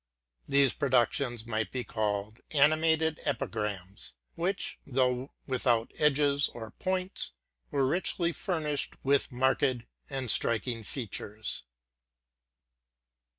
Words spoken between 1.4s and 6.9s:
might be called animated epigrams, which, though without edges or